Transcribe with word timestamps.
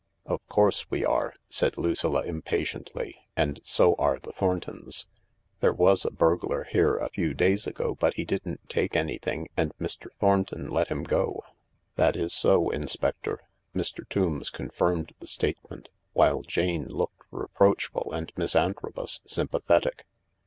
"Of 0.35 0.43
course 0.47 0.89
we 0.89 1.01
are/' 1.05 1.33
said 1.47 1.77
Lucilla 1.77 2.23
impatiently," 2.23 3.13
and 3.37 3.59
so 3.63 3.93
are 3.99 4.17
the 4.17 4.31
Thprntpns, 4.33 5.05
There 5.59 5.73
was 5.75 6.05
a 6.05 6.09
burglar 6.09 6.63
here 6.63 6.97
^ 7.03 7.11
few 7.13 7.35
days 7.35 7.65
THE 7.65 7.69
LARK 7.69 7.75
283 7.77 7.85
ago, 7.85 7.97
but 7.99 8.13
he 8.15 8.25
didn't 8.25 8.67
take 8.67 8.95
anything, 8.95 9.47
and 9.55 9.77
Mr. 9.79 10.07
Thornton 10.19 10.71
let 10.71 10.87
him" 10.87 11.03
That 11.97 12.15
is 12.15 12.33
so, 12.33 12.71
Inspector." 12.71 13.39
Mr. 13.75 14.09
Tombs 14.09 14.49
confirmed 14.49 15.13
the 15.19 15.27
state 15.27 15.59
ment, 15.69 15.89
while 16.13 16.41
Jane 16.41 16.87
looked 16.87 17.21
reproachful 17.29 18.11
and 18.11 18.31
Miss 18.35 18.55
Antrobus 18.55 19.21
sympathetic. 19.27 20.07